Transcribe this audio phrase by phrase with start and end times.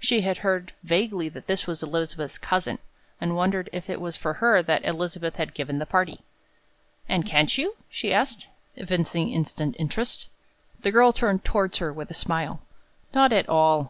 [0.00, 2.80] She had heard vaguely that this was Elizabeth's cousin,
[3.20, 6.22] and wondered if it was for her that Elizabeth had given the party.
[7.08, 10.28] "And can't you?" she asked, evincing instant interest.
[10.80, 12.62] The girl turned toward her with a smile.
[13.14, 13.88] "Not at all.